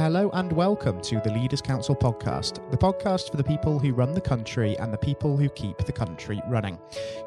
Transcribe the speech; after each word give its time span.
Hello 0.00 0.30
and 0.32 0.50
welcome 0.50 0.98
to 1.02 1.20
the 1.20 1.30
Leaders 1.30 1.60
Council 1.60 1.94
podcast, 1.94 2.70
the 2.70 2.76
podcast 2.78 3.30
for 3.30 3.36
the 3.36 3.44
people 3.44 3.78
who 3.78 3.92
run 3.92 4.14
the 4.14 4.20
country 4.22 4.74
and 4.78 4.90
the 4.90 4.96
people 4.96 5.36
who 5.36 5.50
keep 5.50 5.76
the 5.76 5.92
country 5.92 6.40
running. 6.48 6.78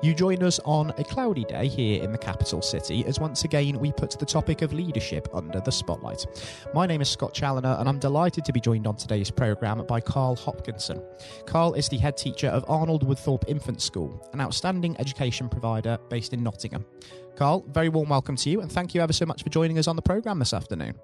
You 0.02 0.16
join 0.16 0.42
us 0.42 0.60
on 0.66 0.90
a 0.98 1.04
cloudy 1.04 1.44
day 1.44 1.68
here 1.68 2.02
in 2.02 2.12
the 2.12 2.18
capital 2.18 2.64
city 2.64 3.06
as 3.06 3.20
once 3.20 3.44
again 3.44 3.78
we 3.78 3.92
put 3.92 4.18
the 4.18 4.26
topic 4.26 4.64
of 4.64 4.74
leadership 4.74 5.28
under 5.36 5.60
the 5.60 5.72
spotlight. 5.72 6.26
My 6.74 6.88
name 6.88 7.00
is 7.00 7.10
Scott 7.10 7.36
Challoner 7.36 7.78
and 7.78 7.88
I'm 7.88 8.00
delighted 8.00 8.44
to 8.46 8.52
be 8.52 8.60
joined 8.60 8.88
on 8.88 8.96
today's 8.96 9.30
programme 9.30 9.86
by 9.86 10.02
Karl 10.02 10.36
Hopkinson. 10.36 11.00
Karl 11.46 11.76
is 11.76 11.88
the 11.88 12.00
head 12.00 12.18
teacher 12.18 12.48
of 12.48 12.66
Arnold 12.68 13.08
Woodthorpe 13.08 13.48
Infant 13.48 13.84
School, 13.84 14.28
an 14.34 14.42
outstanding 14.42 15.00
education 15.00 15.48
provider 15.48 16.00
based 16.10 16.34
in 16.34 16.42
Nottingham. 16.42 16.88
Karl, 17.36 17.64
very 17.70 17.90
warm 17.90 18.10
welcome 18.10 18.36
to 18.38 18.50
you 18.50 18.62
and 18.62 18.72
thank 18.72 18.96
you 18.96 19.02
ever 19.02 19.14
so 19.14 19.28
much 19.28 19.44
for 19.44 19.52
joining 19.52 19.78
us 19.78 19.88
on 19.88 19.96
the 19.96 20.02
programme 20.02 20.40
this 20.40 20.54
afternoon. 20.54 20.96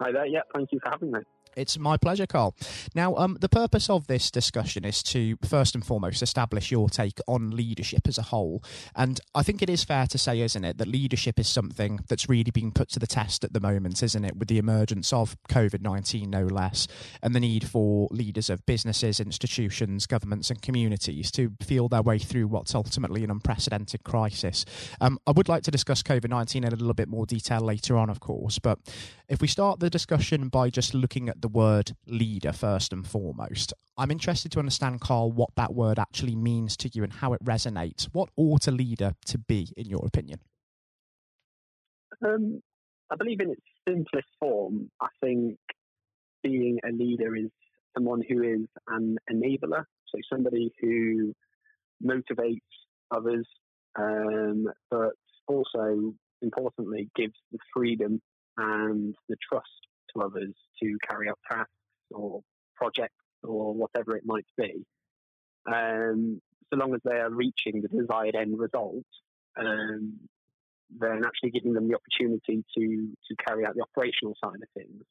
Hi 0.00 0.12
there. 0.12 0.26
Yeah, 0.26 0.42
thank 0.54 0.70
you 0.72 0.78
for 0.82 0.90
having 0.90 1.10
me. 1.12 1.20
It's 1.56 1.78
my 1.78 1.96
pleasure, 1.96 2.26
Karl. 2.26 2.54
Now, 2.94 3.14
um, 3.16 3.38
the 3.40 3.48
purpose 3.48 3.90
of 3.90 4.06
this 4.06 4.30
discussion 4.30 4.84
is 4.84 5.02
to 5.04 5.36
first 5.44 5.74
and 5.74 5.84
foremost 5.84 6.22
establish 6.22 6.70
your 6.70 6.88
take 6.88 7.18
on 7.26 7.50
leadership 7.50 8.06
as 8.06 8.18
a 8.18 8.22
whole. 8.22 8.62
And 8.94 9.20
I 9.34 9.42
think 9.42 9.62
it 9.62 9.70
is 9.70 9.84
fair 9.84 10.06
to 10.06 10.18
say, 10.18 10.40
isn't 10.40 10.64
it, 10.64 10.78
that 10.78 10.88
leadership 10.88 11.38
is 11.38 11.48
something 11.48 12.00
that's 12.08 12.28
really 12.28 12.50
being 12.50 12.72
put 12.72 12.88
to 12.90 12.98
the 12.98 13.06
test 13.06 13.44
at 13.44 13.52
the 13.52 13.60
moment, 13.60 14.02
isn't 14.02 14.24
it, 14.24 14.36
with 14.36 14.48
the 14.48 14.58
emergence 14.58 15.12
of 15.12 15.36
COVID 15.48 15.80
19, 15.80 16.30
no 16.30 16.44
less, 16.44 16.86
and 17.22 17.34
the 17.34 17.40
need 17.40 17.68
for 17.68 18.08
leaders 18.10 18.50
of 18.50 18.64
businesses, 18.66 19.20
institutions, 19.20 20.06
governments, 20.06 20.50
and 20.50 20.62
communities 20.62 21.30
to 21.32 21.52
feel 21.60 21.88
their 21.88 22.02
way 22.02 22.18
through 22.18 22.46
what's 22.46 22.74
ultimately 22.74 23.24
an 23.24 23.30
unprecedented 23.30 24.04
crisis. 24.04 24.64
Um, 25.00 25.18
I 25.26 25.32
would 25.32 25.48
like 25.48 25.62
to 25.64 25.70
discuss 25.70 26.02
COVID 26.02 26.30
19 26.30 26.64
in 26.64 26.72
a 26.72 26.76
little 26.76 26.94
bit 26.94 27.08
more 27.08 27.26
detail 27.26 27.60
later 27.60 27.96
on, 27.96 28.10
of 28.10 28.20
course, 28.20 28.58
but 28.58 28.78
if 29.28 29.40
we 29.42 29.48
start 29.48 29.80
the 29.80 29.90
discussion 29.90 30.48
by 30.48 30.70
just 30.70 30.94
looking 30.94 31.28
at 31.28 31.37
the 31.40 31.48
word 31.48 31.92
leader 32.06 32.52
first 32.52 32.92
and 32.92 33.06
foremost, 33.06 33.72
I'm 33.96 34.10
interested 34.10 34.52
to 34.52 34.58
understand, 34.58 35.00
Karl, 35.00 35.32
what 35.32 35.50
that 35.56 35.74
word 35.74 35.98
actually 35.98 36.36
means 36.36 36.76
to 36.78 36.90
you 36.92 37.02
and 37.04 37.12
how 37.12 37.32
it 37.32 37.44
resonates. 37.44 38.04
What 38.12 38.30
ought 38.36 38.66
a 38.66 38.70
leader 38.70 39.14
to 39.26 39.38
be, 39.38 39.72
in 39.76 39.88
your 39.88 40.04
opinion? 40.06 40.40
Um, 42.24 42.60
I 43.10 43.16
believe 43.16 43.40
in 43.40 43.50
its 43.50 43.62
simplest 43.88 44.28
form, 44.38 44.90
I 45.00 45.08
think 45.22 45.58
being 46.42 46.78
a 46.88 46.92
leader 46.92 47.34
is 47.36 47.50
someone 47.94 48.22
who 48.28 48.42
is 48.42 48.66
an 48.88 49.16
enabler, 49.30 49.84
so 50.06 50.18
somebody 50.32 50.72
who 50.80 51.34
motivates 52.04 52.60
others, 53.10 53.46
um, 53.98 54.66
but 54.90 55.12
also 55.46 56.14
importantly 56.42 57.10
gives 57.16 57.34
the 57.50 57.58
freedom 57.74 58.20
and 58.56 59.14
the 59.28 59.36
trust 59.48 59.87
to 60.14 60.22
others 60.22 60.54
to 60.82 60.96
carry 61.08 61.28
out 61.28 61.38
tasks 61.50 61.70
or 62.10 62.40
projects 62.76 63.14
or 63.42 63.74
whatever 63.74 64.16
it 64.16 64.24
might 64.24 64.46
be. 64.56 64.84
Um, 65.66 66.40
so 66.70 66.78
long 66.78 66.94
as 66.94 67.00
they 67.04 67.16
are 67.16 67.30
reaching 67.30 67.82
the 67.82 67.88
desired 67.88 68.34
end 68.34 68.58
result, 68.58 69.04
um, 69.58 70.18
then 70.98 71.22
actually 71.24 71.50
giving 71.50 71.74
them 71.74 71.88
the 71.88 71.96
opportunity 71.96 72.64
to 72.76 73.16
to 73.28 73.36
carry 73.46 73.66
out 73.66 73.74
the 73.74 73.82
operational 73.82 74.34
side 74.42 74.60
of 74.62 74.68
things. 74.74 75.02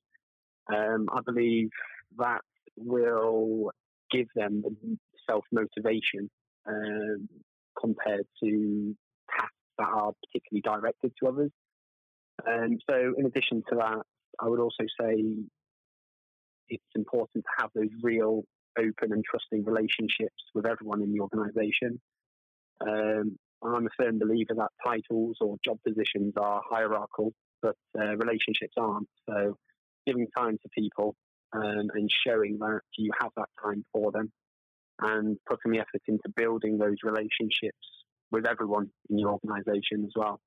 Um, 0.74 1.08
I 1.12 1.22
believe 1.26 1.70
that 2.18 2.42
will 2.76 3.72
give 4.12 4.28
them 4.36 4.64
the 4.64 4.98
self 5.30 5.46
motivation 5.52 6.30
um, 6.68 7.28
compared 7.80 8.26
to 8.44 8.96
tasks 9.30 9.54
that 9.78 9.88
are 9.88 10.12
particularly 10.26 10.62
directed 10.62 11.12
to 11.20 11.30
others. 11.30 11.52
Um, 12.48 12.78
so, 12.90 13.14
in 13.18 13.26
addition 13.26 13.64
to 13.70 13.76
that, 13.76 14.02
I 14.40 14.48
would 14.48 14.60
also 14.60 14.84
say 15.00 15.24
it's 16.70 16.84
important 16.96 17.46
to 17.46 17.62
have 17.62 17.70
those 17.74 17.90
real, 18.02 18.44
open, 18.78 19.14
and 19.14 19.24
trusting 19.24 19.64
relationships 19.64 20.44
with 20.54 20.66
everyone 20.66 21.02
in 21.02 21.14
the 21.14 21.22
organisation. 21.22 22.00
Um, 22.82 23.38
I'm 23.64 23.88
a 23.88 23.90
firm 23.98 24.20
believer 24.20 24.54
that 24.56 24.70
titles 24.86 25.38
or 25.42 25.58
job 25.66 25.80
positions 25.86 26.34
are 26.38 26.62
hierarchical, 26.70 27.34
but 27.62 27.76
uh, 28.00 28.16
relationships 28.18 28.74
aren't. 28.78 29.10
So, 29.28 29.58
giving 30.06 30.28
time 30.38 30.58
to 30.62 30.70
people 30.70 31.16
um, 31.54 31.90
and 31.94 32.10
showing 32.26 32.60
that 32.60 32.82
you 32.98 33.12
have 33.20 33.32
that 33.36 33.50
time 33.62 33.84
for 33.92 34.12
them 34.12 34.32
and 35.00 35.38
putting 35.48 35.72
the 35.72 35.80
effort 35.80 36.02
into 36.08 36.30
building 36.36 36.78
those 36.78 36.98
relationships 37.04 37.78
with 38.32 38.46
everyone 38.48 38.90
in 39.10 39.20
your 39.20 39.32
organisation 39.32 40.06
as 40.06 40.12
well. 40.16 40.40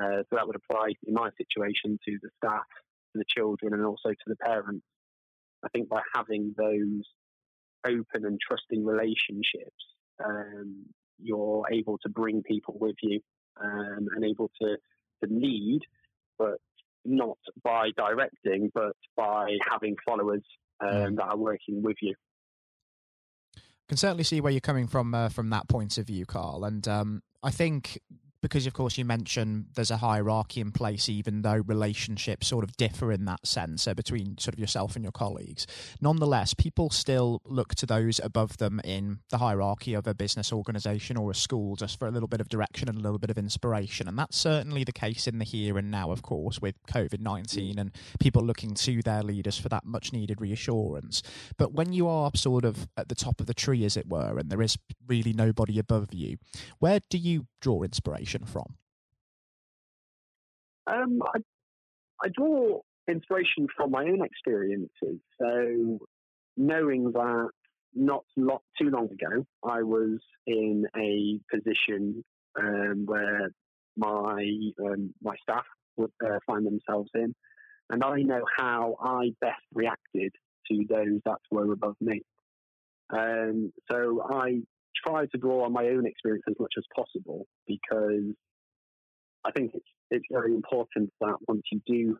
Uh, 0.00 0.22
so 0.22 0.36
that 0.36 0.46
would 0.46 0.56
apply 0.56 0.92
in 1.06 1.14
my 1.14 1.30
situation 1.36 1.98
to 2.04 2.18
the 2.22 2.28
staff, 2.36 2.64
to 3.12 3.18
the 3.18 3.24
children, 3.28 3.74
and 3.74 3.84
also 3.84 4.10
to 4.10 4.26
the 4.26 4.36
parents. 4.36 4.84
I 5.64 5.68
think 5.68 5.88
by 5.88 6.00
having 6.14 6.54
those 6.56 7.04
open 7.84 8.24
and 8.24 8.38
trusting 8.40 8.84
relationships, 8.84 9.84
um, 10.24 10.86
you're 11.20 11.64
able 11.72 11.98
to 11.98 12.08
bring 12.08 12.42
people 12.42 12.76
with 12.80 12.96
you 13.02 13.20
um, 13.62 14.06
and 14.14 14.24
able 14.24 14.50
to, 14.60 14.76
to 15.24 15.32
lead, 15.32 15.80
but 16.38 16.58
not 17.04 17.38
by 17.62 17.90
directing, 17.96 18.70
but 18.74 18.96
by 19.16 19.56
having 19.70 19.96
followers 20.06 20.42
um, 20.80 20.88
mm. 20.88 21.16
that 21.16 21.24
are 21.24 21.36
working 21.36 21.82
with 21.82 21.96
you. 22.00 22.14
I 23.56 23.60
can 23.88 23.96
certainly 23.96 24.24
see 24.24 24.40
where 24.40 24.52
you're 24.52 24.60
coming 24.60 24.86
from 24.86 25.14
uh, 25.14 25.30
from 25.30 25.50
that 25.50 25.68
point 25.68 25.96
of 25.98 26.06
view, 26.06 26.26
Karl. 26.26 26.64
And 26.64 26.86
um, 26.86 27.22
I 27.42 27.50
think 27.50 27.98
because 28.40 28.66
of 28.66 28.72
course 28.72 28.96
you 28.96 29.04
mentioned 29.04 29.66
there's 29.74 29.90
a 29.90 29.98
hierarchy 29.98 30.60
in 30.60 30.70
place 30.70 31.08
even 31.08 31.42
though 31.42 31.62
relationships 31.66 32.48
sort 32.48 32.64
of 32.64 32.76
differ 32.76 33.10
in 33.12 33.24
that 33.24 33.46
sense 33.46 33.82
so 33.82 33.94
between 33.94 34.38
sort 34.38 34.54
of 34.54 34.60
yourself 34.60 34.94
and 34.94 35.04
your 35.04 35.12
colleagues. 35.12 35.66
Nonetheless 36.00 36.54
people 36.54 36.90
still 36.90 37.40
look 37.44 37.74
to 37.76 37.86
those 37.86 38.20
above 38.22 38.58
them 38.58 38.80
in 38.84 39.18
the 39.30 39.38
hierarchy 39.38 39.94
of 39.94 40.06
a 40.06 40.14
business 40.14 40.52
organization 40.52 41.16
or 41.16 41.30
a 41.30 41.34
school 41.34 41.76
just 41.76 41.98
for 41.98 42.06
a 42.06 42.10
little 42.10 42.28
bit 42.28 42.40
of 42.40 42.48
direction 42.48 42.88
and 42.88 42.98
a 42.98 43.02
little 43.02 43.18
bit 43.18 43.30
of 43.30 43.38
inspiration. 43.38 44.08
And 44.08 44.18
that's 44.18 44.36
certainly 44.36 44.84
the 44.84 44.92
case 44.92 45.26
in 45.26 45.38
the 45.38 45.44
here 45.44 45.78
and 45.78 45.90
now 45.90 46.10
of 46.10 46.22
course 46.22 46.60
with 46.60 46.74
covid-19 46.86 47.74
mm. 47.74 47.78
and 47.78 47.90
people 48.20 48.42
looking 48.42 48.74
to 48.74 49.02
their 49.02 49.22
leaders 49.22 49.58
for 49.58 49.68
that 49.68 49.84
much 49.84 50.12
needed 50.12 50.40
reassurance. 50.40 51.22
But 51.56 51.72
when 51.72 51.92
you 51.92 52.08
are 52.08 52.30
sort 52.34 52.64
of 52.64 52.88
at 52.96 53.08
the 53.08 53.14
top 53.14 53.40
of 53.40 53.46
the 53.46 53.54
tree 53.54 53.84
as 53.84 53.96
it 53.96 54.08
were 54.08 54.38
and 54.38 54.50
there 54.50 54.62
is 54.62 54.76
really 55.06 55.32
nobody 55.32 55.78
above 55.78 56.12
you 56.12 56.36
where 56.78 57.00
do 57.10 57.18
you 57.18 57.46
draw 57.60 57.82
inspiration 57.82 58.27
inspiration 58.28 58.44
from? 58.46 58.74
Um, 60.86 61.20
I, 61.22 61.40
I 62.24 62.28
draw 62.28 62.80
inspiration 63.08 63.66
from 63.76 63.90
my 63.90 64.04
own 64.04 64.24
experiences. 64.24 65.20
So, 65.40 65.98
knowing 66.56 67.12
that 67.12 67.48
not 67.94 68.24
lot 68.36 68.62
too 68.80 68.90
long 68.90 69.06
ago, 69.06 69.44
I 69.64 69.82
was 69.82 70.18
in 70.46 70.86
a 70.96 71.38
position 71.54 72.24
um, 72.58 73.04
where 73.06 73.50
my 73.96 74.50
um, 74.84 75.14
my 75.22 75.36
staff 75.42 75.64
would 75.96 76.12
uh, 76.24 76.38
find 76.46 76.66
themselves 76.66 77.10
in, 77.14 77.34
and 77.90 78.02
I 78.02 78.22
know 78.22 78.42
how 78.56 78.96
I 79.00 79.30
best 79.40 79.62
reacted 79.74 80.32
to 80.70 80.84
those 80.88 81.20
that 81.24 81.38
were 81.50 81.72
above 81.72 81.96
me. 82.00 82.22
Um, 83.10 83.72
so 83.90 84.22
I 84.30 84.60
try 85.06 85.26
to 85.26 85.38
draw 85.38 85.64
on 85.64 85.72
my 85.72 85.86
own 85.88 86.06
experience 86.06 86.44
as 86.48 86.56
much 86.58 86.74
as 86.76 86.84
possible 86.94 87.46
because 87.66 88.34
I 89.44 89.50
think 89.52 89.72
it's 89.74 89.86
it's 90.10 90.26
very 90.30 90.54
important 90.54 91.10
that 91.20 91.36
once 91.46 91.62
you 91.70 91.80
do 91.86 92.18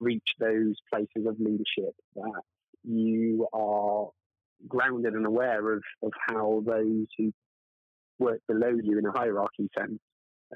reach 0.00 0.28
those 0.38 0.74
places 0.92 1.26
of 1.26 1.38
leadership, 1.38 1.94
that 2.16 2.42
you 2.84 3.46
are 3.52 4.08
grounded 4.66 5.14
and 5.14 5.26
aware 5.26 5.72
of, 5.72 5.82
of 6.02 6.12
how 6.28 6.62
those 6.66 7.06
who 7.16 7.32
work 8.18 8.40
below 8.48 8.76
you 8.82 8.98
in 8.98 9.06
a 9.06 9.12
hierarchy 9.12 9.68
sense 9.78 10.00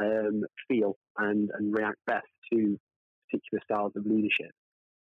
um, 0.00 0.42
feel 0.68 0.96
and, 1.18 1.50
and 1.56 1.74
react 1.74 1.98
best 2.06 2.26
to 2.52 2.78
particular 3.30 3.62
styles 3.64 3.92
of 3.96 4.06
leadership. 4.06 4.50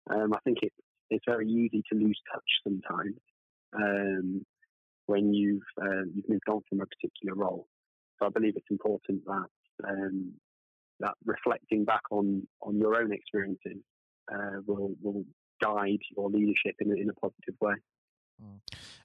Um, 0.10 0.34
I 0.34 0.40
think 0.44 0.58
it, 0.62 0.74
it's 1.10 1.24
very 1.28 1.48
easy 1.48 1.82
to 1.92 1.98
lose 1.98 2.20
touch 2.34 2.44
sometimes. 2.64 3.18
Um, 3.74 4.46
when 5.06 5.34
you've 5.34 5.62
uh, 5.82 6.04
you've 6.14 6.30
moved 6.30 6.50
on 6.50 6.62
from 6.70 6.82
a 6.82 6.86
particular 6.86 7.36
role. 7.36 7.68
So 8.20 8.28
I 8.28 8.30
believe 8.30 8.54
it's 8.56 8.72
important 8.72 9.24
that 9.26 9.88
um, 9.88 10.34
that 11.00 11.14
reflecting 11.26 11.86
back 11.86 12.04
on 12.12 12.48
on 12.62 12.78
your 12.78 12.96
own 12.96 13.12
experiences 13.12 13.82
uh, 14.32 14.62
will 14.66 14.96
will 15.02 15.24
guide 15.62 16.02
your 16.16 16.30
leadership 16.30 16.76
in 16.80 16.98
in 16.98 17.10
a 17.10 17.14
positive 17.14 17.56
way. 17.62 17.76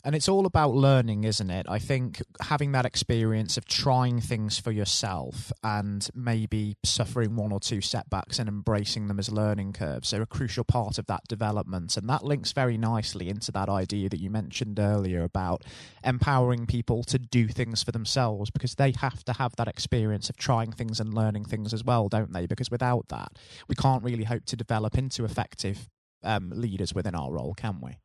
And 0.05 0.15
it's 0.15 0.29
all 0.29 0.47
about 0.47 0.75
learning, 0.75 1.25
isn't 1.25 1.51
it? 1.51 1.67
I 1.69 1.79
think 1.79 2.23
having 2.41 2.73
that 2.73 2.87
experience 2.87 3.57
of 3.57 3.67
trying 3.67 4.21
things 4.21 4.59
for 4.59 4.71
yourself 4.71 5.53
and 5.65 6.09
maybe 6.15 6.77
suffering 6.85 7.35
one 7.35 7.53
or 7.53 7.59
two 7.59 7.81
setbacks 7.81 8.39
and 8.39 8.49
embracing 8.49 9.09
them 9.09 9.19
as 9.19 9.31
learning 9.31 9.73
curves 9.73 10.15
are 10.15 10.23
a 10.23 10.27
crucial 10.27 10.63
part 10.63 10.99
of 10.99 11.07
that 11.07 11.25
development. 11.29 11.97
And 11.97 12.09
that 12.09 12.25
links 12.25 12.53
very 12.53 12.79
nicely 12.79 13.29
into 13.29 13.51
that 13.53 13.69
idea 13.69 14.09
that 14.09 14.21
you 14.21 14.31
mentioned 14.31 14.79
earlier 14.79 15.25
about 15.25 15.65
empowering 16.05 16.67
people 16.67 17.03
to 17.05 17.19
do 17.19 17.49
things 17.49 17.83
for 17.83 17.91
themselves 17.91 18.51
because 18.51 18.77
they 18.77 18.93
have 18.93 19.25
to 19.25 19.33
have 19.33 19.57
that 19.57 19.69
experience 19.69 20.31
of 20.31 20.37
trying 20.37 20.71
things 20.73 21.01
and 21.01 21.13
learning 21.13 21.45
things 21.45 21.75
as 21.75 21.83
well, 21.83 22.09
don't 22.09 22.33
they? 22.33 22.47
Because 22.47 22.71
without 22.71 23.09
that, 23.09 23.33
we 23.69 23.75
can't 23.75 24.05
really 24.05 24.25
hope 24.25 24.45
to 24.47 24.57
develop 24.57 24.97
into 24.97 25.25
effective 25.25 25.89
um, 26.23 26.51
leaders 26.55 26.95
within 26.95 27.17
our 27.17 27.33
role, 27.33 27.53
can 27.55 27.81
we? 27.83 27.99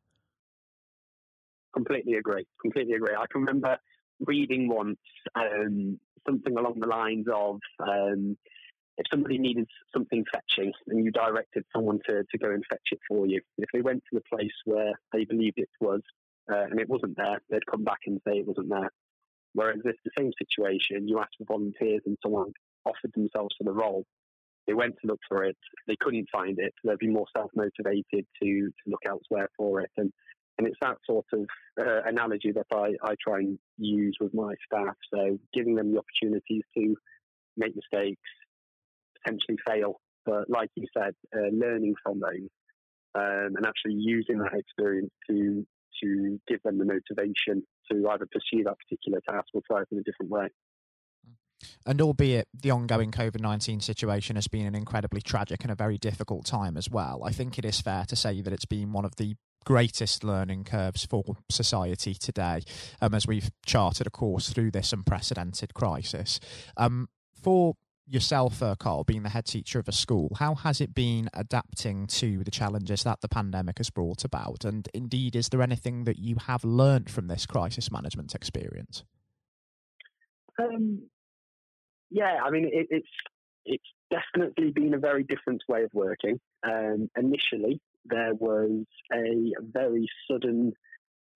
Completely 1.74 2.14
agree. 2.14 2.46
Completely 2.60 2.94
agree. 2.94 3.14
I 3.18 3.26
can 3.30 3.42
remember 3.42 3.76
reading 4.20 4.68
once 4.68 4.98
um, 5.34 5.98
something 6.26 6.56
along 6.56 6.78
the 6.80 6.86
lines 6.86 7.26
of 7.32 7.58
um, 7.80 8.36
if 8.96 9.06
somebody 9.10 9.38
needed 9.38 9.66
something 9.92 10.24
fetching 10.32 10.72
and 10.86 11.04
you 11.04 11.10
directed 11.10 11.64
someone 11.74 11.98
to, 12.08 12.24
to 12.30 12.38
go 12.38 12.50
and 12.50 12.64
fetch 12.70 12.88
it 12.92 13.00
for 13.08 13.26
you, 13.26 13.40
if 13.58 13.68
they 13.72 13.80
went 13.80 14.02
to 14.04 14.20
the 14.20 14.36
place 14.36 14.54
where 14.64 14.92
they 15.12 15.24
believed 15.24 15.58
it 15.58 15.68
was 15.80 16.00
uh, 16.52 16.64
and 16.70 16.78
it 16.78 16.88
wasn't 16.88 17.16
there, 17.16 17.40
they'd 17.50 17.66
come 17.66 17.82
back 17.82 18.00
and 18.06 18.20
say 18.26 18.38
it 18.38 18.46
wasn't 18.46 18.68
there. 18.68 18.90
Whereas 19.54 19.80
if 19.84 19.96
the 20.04 20.10
same 20.16 20.32
situation, 20.38 21.08
you 21.08 21.18
asked 21.18 21.36
for 21.38 21.44
volunteers 21.44 22.02
and 22.06 22.16
someone 22.22 22.52
offered 22.84 23.12
themselves 23.14 23.54
for 23.58 23.64
the 23.64 23.72
role, 23.72 24.04
they 24.66 24.74
went 24.74 24.94
to 25.00 25.06
look 25.06 25.20
for 25.28 25.44
it, 25.44 25.56
they 25.86 25.96
couldn't 26.00 26.28
find 26.30 26.58
it, 26.58 26.74
they'd 26.84 26.98
be 26.98 27.08
more 27.08 27.26
self 27.36 27.50
motivated 27.54 28.04
to, 28.12 28.46
to 28.46 28.70
look 28.86 29.02
elsewhere 29.06 29.48
for 29.56 29.80
it. 29.80 29.90
And 29.96 30.12
and 30.58 30.66
it's 30.66 30.76
that 30.80 30.98
sort 31.06 31.26
of 31.32 31.46
uh, 31.80 32.02
analogy 32.06 32.52
that 32.52 32.66
I, 32.72 32.94
I 33.02 33.14
try 33.20 33.38
and 33.38 33.58
use 33.76 34.16
with 34.20 34.32
my 34.34 34.54
staff. 34.66 34.94
So 35.12 35.38
giving 35.52 35.74
them 35.74 35.92
the 35.92 36.00
opportunities 36.00 36.62
to 36.76 36.94
make 37.56 37.74
mistakes, 37.74 38.20
potentially 39.22 39.58
fail, 39.66 40.00
but 40.24 40.48
like 40.48 40.70
you 40.74 40.86
said, 40.96 41.14
uh, 41.36 41.48
learning 41.52 41.94
from 42.02 42.20
those 42.20 42.48
um, 43.14 43.54
and 43.56 43.66
actually 43.66 43.94
using 43.94 44.38
that 44.38 44.54
experience 44.54 45.10
to 45.28 45.66
to 46.02 46.40
give 46.48 46.60
them 46.64 46.78
the 46.78 46.84
motivation 46.84 47.62
to 47.90 48.08
either 48.10 48.26
pursue 48.26 48.64
that 48.64 48.76
particular 48.78 49.20
task 49.28 49.46
or 49.54 49.62
try 49.64 49.80
it 49.82 49.88
in 49.92 49.98
a 49.98 50.02
different 50.02 50.30
way. 50.32 50.48
And 51.86 52.00
albeit 52.00 52.48
the 52.52 52.72
ongoing 52.72 53.12
COVID 53.12 53.40
19 53.40 53.80
situation 53.80 54.34
has 54.36 54.48
been 54.48 54.66
an 54.66 54.74
incredibly 54.74 55.20
tragic 55.20 55.62
and 55.62 55.70
a 55.70 55.76
very 55.76 55.96
difficult 55.96 56.46
time 56.46 56.76
as 56.76 56.90
well, 56.90 57.22
I 57.24 57.30
think 57.30 57.58
it 57.58 57.64
is 57.64 57.80
fair 57.80 58.04
to 58.06 58.16
say 58.16 58.40
that 58.40 58.52
it's 58.52 58.64
been 58.64 58.92
one 58.92 59.04
of 59.04 59.14
the 59.16 59.36
greatest 59.64 60.24
learning 60.24 60.64
curves 60.64 61.04
for 61.04 61.36
society 61.50 62.14
today 62.14 62.62
um, 63.00 63.14
as 63.14 63.26
we've 63.26 63.50
charted 63.64 64.06
a 64.06 64.10
course 64.10 64.50
through 64.50 64.70
this 64.70 64.92
unprecedented 64.92 65.74
crisis. 65.74 66.40
Um, 66.76 67.08
for 67.42 67.74
yourself, 68.06 68.62
uh, 68.62 68.74
Karl, 68.78 69.04
being 69.04 69.22
the 69.22 69.30
head 69.30 69.46
teacher 69.46 69.78
of 69.78 69.88
a 69.88 69.92
school, 69.92 70.36
how 70.38 70.54
has 70.54 70.80
it 70.80 70.94
been 70.94 71.28
adapting 71.32 72.06
to 72.06 72.44
the 72.44 72.50
challenges 72.50 73.02
that 73.04 73.20
the 73.20 73.28
pandemic 73.28 73.78
has 73.78 73.90
brought 73.90 74.24
about? 74.24 74.64
And 74.64 74.88
indeed, 74.92 75.36
is 75.36 75.48
there 75.48 75.62
anything 75.62 76.04
that 76.04 76.18
you 76.18 76.36
have 76.46 76.64
learned 76.64 77.10
from 77.10 77.28
this 77.28 77.46
crisis 77.46 77.90
management 77.90 78.34
experience? 78.34 79.04
Um, 80.58 81.08
yeah, 82.10 82.38
I 82.44 82.50
mean, 82.50 82.68
it, 82.72 82.86
it's 82.90 83.08
it's 83.64 83.84
definitely 84.10 84.70
been 84.70 84.94
a 84.94 84.98
very 84.98 85.24
different 85.24 85.62
way 85.68 85.84
of 85.84 85.90
working. 85.94 86.38
Um, 86.62 87.10
initially, 87.16 87.80
there 88.06 88.34
was 88.34 88.84
a 89.12 89.52
very 89.60 90.08
sudden 90.30 90.72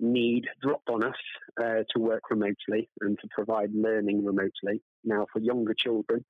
need 0.01 0.45
dropped 0.63 0.89
on 0.89 1.05
us 1.05 1.17
uh, 1.61 1.83
to 1.91 1.99
work 1.99 2.31
remotely 2.31 2.89
and 3.01 3.19
to 3.21 3.29
provide 3.31 3.71
learning 3.75 4.25
remotely. 4.25 4.83
Now, 5.05 5.27
for 5.33 5.41
younger 5.41 5.75
children, 5.75 6.25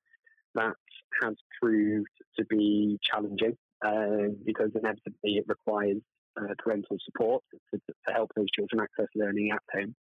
that 0.55 0.75
has 1.21 1.35
proved 1.61 2.09
to 2.37 2.45
be 2.45 2.97
challenging 3.03 3.57
uh, 3.85 4.33
because 4.45 4.71
inevitably 4.75 5.37
it 5.37 5.45
requires 5.47 5.97
uh, 6.39 6.53
parental 6.57 6.97
support 7.03 7.43
to, 7.51 7.77
to, 7.77 8.13
help 8.13 8.31
those 8.35 8.49
children 8.55 8.81
access 8.81 9.07
learning 9.15 9.51
at 9.51 9.61
home. 9.73 9.95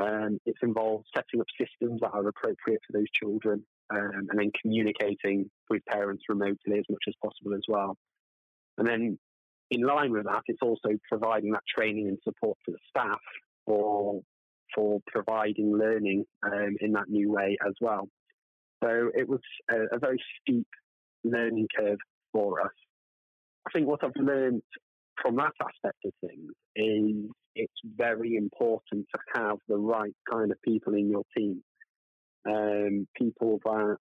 Um, 0.00 0.38
it's 0.46 0.62
involved 0.62 1.06
setting 1.14 1.40
up 1.40 1.46
systems 1.58 2.00
that 2.00 2.10
are 2.12 2.26
appropriate 2.26 2.80
for 2.86 2.98
those 2.98 3.10
children 3.12 3.64
um, 3.90 4.26
and 4.30 4.38
then 4.38 4.50
communicating 4.60 5.50
with 5.70 5.84
parents 5.86 6.24
remotely 6.28 6.78
as 6.78 6.84
much 6.88 7.02
as 7.08 7.14
possible 7.22 7.54
as 7.54 7.62
well. 7.68 7.96
And 8.76 8.86
then 8.86 9.18
in 9.70 9.82
line 9.82 10.12
with 10.12 10.24
that, 10.24 10.42
it's 10.46 10.62
also 10.62 10.90
providing 11.08 11.52
that 11.52 11.62
training 11.74 12.08
and 12.08 12.18
support 12.24 12.58
to 12.66 12.72
the 12.72 12.78
staff 12.88 13.20
for 13.66 14.20
for 14.74 15.00
providing 15.06 15.72
learning 15.76 16.24
um, 16.44 16.76
in 16.80 16.92
that 16.92 17.08
new 17.08 17.32
way 17.32 17.56
as 17.66 17.72
well. 17.80 18.06
So 18.82 19.10
it 19.14 19.28
was 19.28 19.40
a, 19.70 19.96
a, 19.96 19.98
very 19.98 20.22
steep 20.40 20.66
learning 21.24 21.68
curve 21.76 21.98
for 22.32 22.60
us. 22.60 22.72
I 23.66 23.70
think 23.72 23.88
what 23.88 24.04
I've 24.04 24.12
learned 24.14 24.62
from 25.20 25.36
that 25.36 25.52
aspect 25.60 25.98
of 26.04 26.12
things 26.20 26.52
is 26.76 27.30
it's 27.54 27.80
very 27.96 28.36
important 28.36 29.06
to 29.14 29.40
have 29.40 29.56
the 29.68 29.76
right 29.78 30.14
kind 30.30 30.52
of 30.52 30.60
people 30.62 30.94
in 30.94 31.10
your 31.10 31.24
team, 31.36 31.62
um, 32.46 33.08
people 33.16 33.58
that 33.64 33.96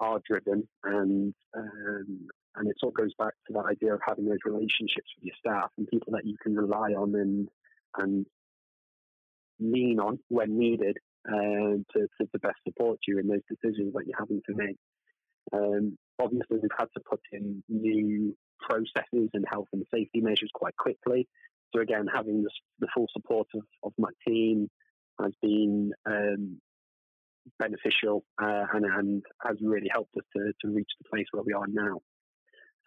are 0.00 0.20
driven 0.28 0.68
and 0.84 1.34
um, 1.56 2.28
and 2.56 2.68
it 2.68 2.76
all 2.82 2.90
goes 2.90 3.12
back 3.18 3.32
to 3.46 3.52
that 3.54 3.66
idea 3.66 3.94
of 3.94 4.00
having 4.06 4.26
those 4.26 4.44
relationships 4.44 5.08
with 5.16 5.24
your 5.24 5.34
staff 5.38 5.70
and 5.78 5.88
people 5.88 6.12
that 6.12 6.26
you 6.26 6.36
can 6.42 6.54
rely 6.54 6.90
on 6.90 7.14
and 7.14 7.48
and 7.98 8.26
lean 9.60 10.00
on 10.00 10.18
when 10.28 10.58
needed 10.58 10.96
uh, 11.28 11.78
to, 11.92 12.08
to, 12.18 12.26
to 12.32 12.38
best 12.40 12.56
support 12.66 12.98
you 13.06 13.18
in 13.18 13.28
those 13.28 13.42
decisions 13.48 13.92
that 13.94 14.04
you're 14.06 14.18
having 14.18 14.42
to 14.46 14.54
make. 14.54 14.76
Um, 15.52 15.96
obviously, 16.20 16.58
we've 16.58 16.70
had 16.76 16.88
to 16.94 17.02
put 17.08 17.20
in 17.32 17.62
new 17.68 18.36
processes 18.60 19.30
and 19.34 19.44
health 19.50 19.68
and 19.72 19.84
safety 19.92 20.20
measures 20.20 20.50
quite 20.54 20.76
quickly. 20.76 21.28
So 21.74 21.80
again, 21.80 22.06
having 22.12 22.42
the, 22.42 22.50
the 22.80 22.88
full 22.94 23.06
support 23.12 23.48
of, 23.54 23.62
of 23.82 23.92
my 23.98 24.10
team 24.26 24.68
has 25.20 25.32
been 25.40 25.92
um, 26.06 26.60
beneficial 27.58 28.24
uh, 28.42 28.64
and, 28.72 28.84
and, 28.84 29.22
has 29.44 29.56
really 29.62 29.88
helped 29.92 30.16
us 30.16 30.24
to, 30.36 30.52
to 30.62 30.72
reach 30.72 30.90
the 31.00 31.08
place 31.08 31.26
where 31.32 31.42
we 31.42 31.52
are 31.52 31.66
now. 31.68 32.00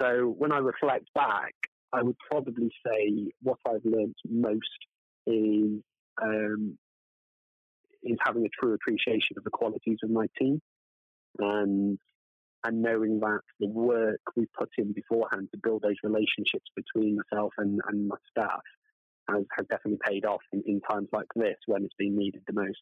So 0.02 0.34
when 0.38 0.52
I 0.52 0.58
reflect 0.58 1.06
back, 1.14 1.54
I 1.94 2.02
would 2.04 2.18
probably 2.30 2.70
say 2.86 3.32
what 3.42 3.58
I've 3.68 3.86
learned 3.86 4.16
most 4.30 4.64
is 5.28 5.82
um, 6.22 6.78
is 8.04 8.18
having 8.24 8.46
a 8.46 8.50
true 8.62 8.74
appreciation 8.74 9.38
of 9.38 9.44
the 9.44 9.50
qualities 9.50 9.98
of 10.04 10.10
my 10.10 10.28
team 10.40 10.62
and 11.40 11.98
and 12.64 12.82
knowing 12.82 13.20
that 13.20 13.42
the 13.60 13.68
work 13.68 14.22
we 14.36 14.48
put 14.58 14.70
in 14.78 14.92
beforehand 14.92 15.48
to 15.52 15.60
build 15.62 15.84
those 15.84 15.98
relationships 16.04 16.66
between 16.76 17.18
myself 17.32 17.54
and, 17.60 17.80
and 17.88 18.08
my 18.08 18.16
staff 18.32 18.62
has, 19.30 19.44
has 19.56 19.68
definitely 19.70 20.00
paid 20.04 20.26
off 20.26 20.42
in, 20.52 20.64
in 20.66 20.82
times 20.82 21.08
like 21.14 21.28
this 21.36 21.58
when 21.68 21.84
it's 21.86 21.94
been 21.98 22.18
needed 22.18 22.42
the 22.48 22.54
most. 22.54 22.82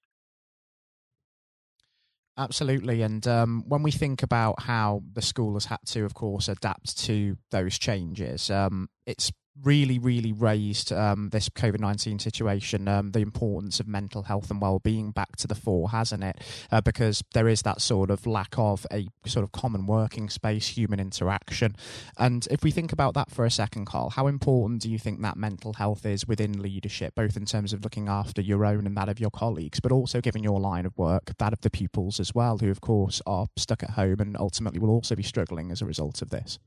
Absolutely. 2.37 3.03
And 3.03 3.27
um, 3.27 3.63
when 3.67 3.83
we 3.83 3.91
think 3.91 4.23
about 4.23 4.61
how 4.63 5.03
the 5.13 5.21
school 5.21 5.53
has 5.53 5.65
had 5.65 5.77
to, 5.87 6.03
of 6.03 6.15
course, 6.15 6.47
adapt 6.47 6.97
to 7.05 7.37
those 7.51 7.77
changes, 7.77 8.49
um, 8.49 8.89
it's 9.05 9.31
really, 9.61 9.99
really 9.99 10.31
raised 10.31 10.91
um, 10.91 11.29
this 11.29 11.49
COVID 11.49 11.79
19 11.79 12.19
situation, 12.19 12.87
um, 12.87 13.11
the 13.11 13.19
importance 13.19 13.79
of 13.79 13.87
mental 13.87 14.23
health 14.23 14.49
and 14.49 14.61
well 14.61 14.79
being 14.79 15.11
back 15.11 15.35
to 15.37 15.47
the 15.47 15.55
fore, 15.55 15.89
hasn't 15.89 16.23
it? 16.23 16.39
Uh, 16.71 16.81
because 16.81 17.23
there 17.33 17.47
is 17.47 17.61
that 17.61 17.81
sort 17.81 18.09
of 18.09 18.25
lack 18.25 18.55
of 18.57 18.85
a 18.91 19.07
sort 19.25 19.43
of 19.43 19.51
common 19.51 19.85
working 19.85 20.29
space, 20.29 20.67
human 20.67 20.99
interaction. 20.99 21.75
And 22.17 22.47
if 22.49 22.63
we 22.63 22.71
think 22.71 22.91
about 22.91 23.13
that 23.13 23.31
for 23.31 23.45
a 23.45 23.51
second, 23.51 23.85
Karl, 23.85 24.09
how 24.09 24.27
important 24.27 24.81
do 24.81 24.89
you 24.89 24.97
think 24.97 25.21
that 25.21 25.37
mental 25.37 25.73
health 25.73 26.05
is 26.05 26.27
within 26.27 26.61
leadership, 26.61 27.15
both 27.15 27.37
in 27.37 27.45
terms 27.45 27.73
of 27.73 27.83
looking 27.83 28.07
after 28.07 28.41
your 28.41 28.65
own 28.65 28.87
and 28.87 28.97
that 28.97 29.09
of 29.09 29.19
your 29.19 29.31
colleagues, 29.31 29.79
but 29.79 29.91
also 29.91 30.21
given 30.21 30.43
your 30.43 30.59
line 30.59 30.85
of 30.85 30.97
work, 30.97 31.31
that 31.37 31.53
of 31.53 31.61
the 31.61 31.69
pupils 31.69 32.19
as 32.19 32.33
well, 32.33 32.57
who, 32.57 32.71
of 32.71 32.81
course, 32.81 33.21
are 33.25 33.47
stuck 33.55 33.83
at 33.83 33.91
home 33.91 34.19
and 34.19 34.35
ultimately 34.37 34.79
will 34.79 34.89
also 34.89 35.15
be 35.15 35.23
struggling 35.23 35.71
as 35.71 35.81
a 35.81 35.85
result 35.85 36.21
of 36.21 36.29
this? 36.29 36.59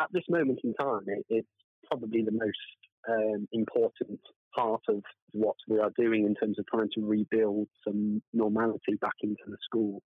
At 0.00 0.08
this 0.12 0.24
moment 0.28 0.60
in 0.64 0.74
time, 0.74 1.04
it, 1.06 1.24
it's 1.28 1.48
probably 1.86 2.22
the 2.22 2.32
most 2.32 2.78
um, 3.08 3.48
important 3.52 4.20
part 4.54 4.82
of 4.88 5.02
what 5.32 5.56
we 5.68 5.78
are 5.78 5.92
doing 5.96 6.24
in 6.24 6.34
terms 6.34 6.58
of 6.58 6.66
trying 6.66 6.90
to 6.94 7.06
rebuild 7.06 7.68
some 7.86 8.22
normality 8.32 8.94
back 9.00 9.14
into 9.22 9.42
the 9.46 9.56
school. 9.64 10.02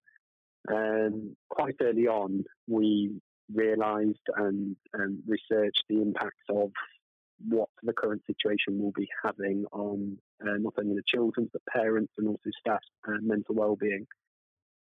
Um, 0.71 1.37
quite 1.49 1.77
early 1.81 2.07
on, 2.07 2.45
we 2.69 3.21
realised 3.53 4.23
and, 4.37 4.77
and 4.93 5.19
researched 5.27 5.83
the 5.89 6.01
impacts 6.01 6.45
of 6.49 6.71
what 7.49 7.69
the 7.83 7.93
current 7.93 8.23
situation 8.27 8.81
will 8.81 8.93
be 8.93 9.09
having 9.25 9.65
on 9.73 10.17
uh, 10.43 10.57
not 10.59 10.75
only 10.79 10.95
the 10.95 11.03
children 11.07 11.51
but 11.53 11.63
parents 11.75 12.13
and 12.17 12.29
also 12.29 12.51
staff's 12.61 12.87
uh, 13.09 13.13
mental 13.21 13.55
well-being. 13.55 14.07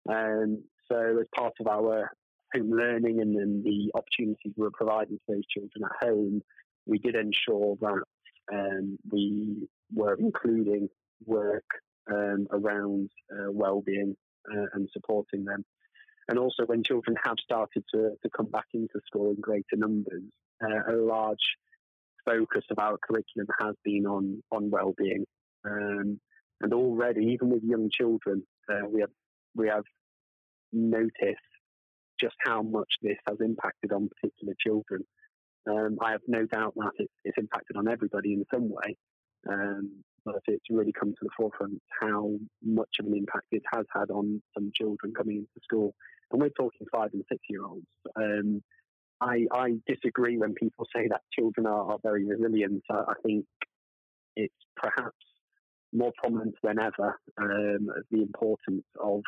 Um, 0.09 0.63
so, 0.91 1.19
as 1.19 1.27
part 1.35 1.53
of 1.59 1.67
our 1.67 2.11
home 2.53 2.71
learning 2.71 3.21
and 3.21 3.35
then 3.35 3.63
the 3.63 3.91
opportunities 3.95 4.53
we 4.55 4.63
were 4.63 4.71
providing 4.71 5.17
to 5.17 5.23
those 5.35 5.47
children 5.47 5.83
at 5.83 6.07
home, 6.07 6.41
we 6.85 6.97
did 6.99 7.15
ensure 7.15 7.77
that 7.81 8.03
um, 8.51 8.97
we 9.11 9.67
were 9.93 10.15
including 10.15 10.89
work 11.25 11.65
um, 12.11 12.47
around 12.51 13.09
uh, 13.31 13.51
well-being 13.51 14.15
uh, 14.51 14.65
and 14.73 14.89
supporting 14.91 15.45
them. 15.45 15.63
And 16.27 16.37
also, 16.37 16.65
when 16.65 16.83
children 16.83 17.15
have 17.23 17.37
started 17.43 17.83
to, 17.93 18.11
to 18.21 18.29
come 18.35 18.47
back 18.47 18.67
into 18.73 18.99
school 19.05 19.31
in 19.31 19.41
greater 19.41 19.75
numbers, 19.75 20.23
uh, 20.63 20.93
a 20.93 20.95
large 20.95 21.37
focus 22.25 22.65
of 22.69 22.77
our 22.77 22.97
curriculum 22.97 23.47
has 23.59 23.75
been 23.83 24.05
on 24.05 24.43
on 24.51 24.69
well-being. 24.69 25.25
Um, 25.65 26.19
and 26.61 26.73
already, 26.73 27.25
even 27.33 27.49
with 27.49 27.63
young 27.63 27.89
children, 27.91 28.43
uh, 28.71 28.87
we 28.87 29.01
have 29.01 29.09
we 29.55 29.67
have 29.69 29.85
noticed 30.71 31.39
just 32.19 32.35
how 32.39 32.61
much 32.61 32.89
this 33.01 33.17
has 33.27 33.37
impacted 33.41 33.91
on 33.91 34.09
particular 34.09 34.53
children. 34.59 35.03
Um, 35.69 35.97
I 36.01 36.11
have 36.11 36.21
no 36.27 36.45
doubt 36.45 36.73
that 36.75 36.91
it's, 36.97 37.13
it's, 37.23 37.37
impacted 37.37 37.77
on 37.77 37.87
everybody 37.87 38.33
in 38.33 38.45
some 38.53 38.69
way, 38.69 38.97
um, 39.49 40.03
but 40.25 40.41
it's 40.47 40.65
really 40.69 40.93
come 40.97 41.11
to 41.11 41.17
the 41.21 41.29
forefront 41.37 41.81
how 42.01 42.31
much 42.63 42.89
of 42.99 43.07
an 43.07 43.15
impact 43.15 43.47
it 43.51 43.63
has 43.73 43.85
had 43.93 44.09
on 44.09 44.41
some 44.53 44.71
children 44.73 45.13
coming 45.15 45.37
into 45.37 45.63
school. 45.63 45.93
And 46.31 46.41
we're 46.41 46.49
talking 46.49 46.87
five 46.91 47.09
and 47.13 47.23
six 47.29 47.41
year 47.49 47.65
olds. 47.65 47.85
Um, 48.15 48.63
I, 49.21 49.45
I, 49.51 49.73
disagree 49.85 50.37
when 50.37 50.53
people 50.53 50.87
say 50.95 51.07
that 51.09 51.21
children 51.37 51.67
are, 51.67 51.91
are 51.91 51.97
very 52.01 52.25
resilient. 52.25 52.83
I, 52.89 52.99
I, 53.09 53.13
think 53.23 53.45
it's 54.37 54.53
perhaps 54.77 55.17
more 55.91 56.13
prominent 56.17 56.55
than 56.63 56.79
ever 56.79 57.19
um, 57.37 57.89
the 58.11 58.21
importance 58.21 58.85
of 59.03 59.21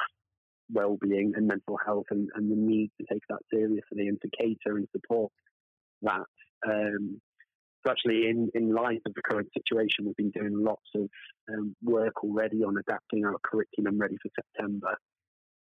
well-being 0.72 1.34
and 1.36 1.48
mental 1.48 1.78
health 1.86 2.06
and, 2.12 2.30
and, 2.36 2.52
the 2.52 2.56
need 2.56 2.92
to 3.00 3.06
take 3.12 3.24
that 3.30 3.40
seriously 3.52 4.08
and 4.08 4.20
to 4.22 4.30
cater 4.40 4.78
and 4.78 4.88
support 4.92 5.32
that. 6.02 6.26
Um, 6.68 7.22
so 7.84 7.92
actually, 7.92 8.28
in, 8.30 8.50
in 8.54 8.74
light 8.74 9.02
of 9.06 9.14
the 9.16 9.22
current 9.24 9.50
situation, 9.58 10.06
we've 10.06 10.16
been 10.16 10.32
doing 10.32 10.64
lots 10.64 10.88
of 10.96 11.10
um, 11.52 11.76
work 11.84 12.24
already 12.24 12.64
on 12.64 12.78
adapting 12.78 13.26
our 13.26 13.36
curriculum 13.44 13.98
ready 13.98 14.18
for 14.22 14.30
September, 14.36 14.96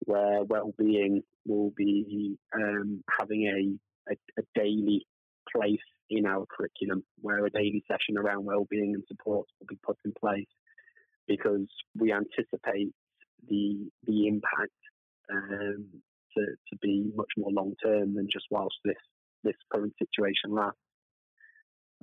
where 0.05 0.43
well-being 0.43 1.23
will 1.45 1.71
be 1.75 2.37
um, 2.55 3.03
having 3.19 3.79
a, 4.07 4.13
a, 4.13 4.15
a 4.39 4.43
daily 4.53 5.07
place 5.55 5.79
in 6.09 6.27
our 6.27 6.45
curriculum, 6.45 7.03
where 7.21 7.45
a 7.45 7.49
daily 7.49 7.83
session 7.91 8.17
around 8.17 8.45
well-being 8.45 8.93
and 8.93 9.03
support 9.07 9.47
will 9.59 9.67
be 9.67 9.79
put 9.83 9.97
in 10.05 10.13
place, 10.19 10.45
because 11.27 11.67
we 11.97 12.13
anticipate 12.13 12.93
the 13.49 13.89
the 14.05 14.27
impact 14.27 14.71
um, 15.31 15.85
to, 16.37 16.45
to 16.45 16.77
be 16.81 17.11
much 17.15 17.29
more 17.37 17.51
long 17.51 17.73
term 17.83 18.15
than 18.15 18.27
just 18.31 18.45
whilst 18.49 18.77
this 18.83 18.95
this 19.43 19.55
current 19.71 19.93
situation 19.99 20.51
lasts. 20.51 20.79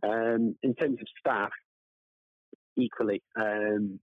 Um, 0.03 0.57
in 0.63 0.75
terms 0.75 0.99
of 1.01 1.07
staff, 1.19 1.51
equally, 2.77 3.23
um, 3.39 3.99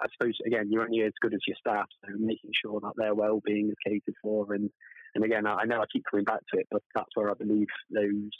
I 0.00 0.06
suppose 0.12 0.36
again 0.46 0.68
you're 0.70 0.84
only 0.84 1.02
as 1.02 1.12
good 1.20 1.34
as 1.34 1.40
your 1.46 1.56
staff, 1.58 1.86
so 2.04 2.12
making 2.18 2.50
sure 2.52 2.80
that 2.80 2.92
their 2.96 3.14
well-being 3.14 3.68
is 3.68 3.76
catered 3.86 4.14
for, 4.22 4.54
and 4.54 4.70
and 5.14 5.24
again 5.24 5.46
I, 5.46 5.54
I 5.54 5.64
know 5.64 5.80
I 5.80 5.86
keep 5.92 6.04
coming 6.10 6.24
back 6.24 6.40
to 6.52 6.60
it, 6.60 6.66
but 6.70 6.82
that's 6.94 7.10
where 7.14 7.30
I 7.30 7.34
believe 7.34 7.68
those 7.90 8.30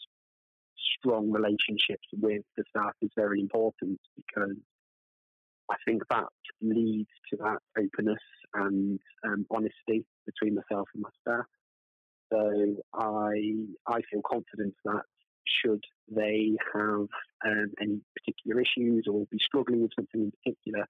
strong 0.99 1.31
relationships 1.31 2.07
with 2.12 2.43
the 2.57 2.64
staff 2.71 2.93
is 3.02 3.11
very 3.17 3.40
important 3.40 4.00
because 4.17 4.57
I 5.70 5.76
think 5.84 6.02
that 6.10 6.26
leads 6.60 7.10
to 7.30 7.37
that 7.38 7.58
openness 7.76 8.18
and 8.54 8.98
um, 9.25 9.46
honesty 9.50 10.04
between 10.26 10.54
myself 10.54 10.88
and 10.94 11.02
my 11.02 11.10
staff. 11.20 11.46
So 12.32 12.76
I 12.94 13.54
I 13.87 14.00
feel 14.10 14.22
confident 14.26 14.75
that 14.84 15.02
should 15.46 15.82
they 16.10 16.56
have 16.75 17.06
um, 17.46 17.72
any 17.80 18.00
particular 18.16 18.60
issues 18.60 19.06
or 19.10 19.26
be 19.30 19.38
struggling 19.40 19.82
with 19.82 19.92
something 19.96 20.20
in 20.22 20.32
particular, 20.42 20.87